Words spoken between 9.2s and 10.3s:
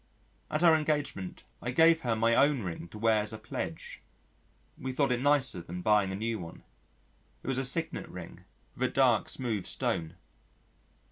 smooth stone.